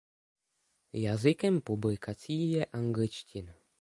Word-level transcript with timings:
Jazykem 0.93 1.61
publikací 1.61 2.51
je 2.51 2.65
angličtina. 2.65 3.53